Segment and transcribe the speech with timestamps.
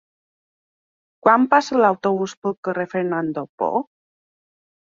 [1.27, 3.85] Quan passa l'autobús pel carrer Fernando Poo?